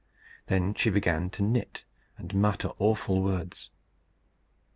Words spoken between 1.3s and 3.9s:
knit and mutter awful words.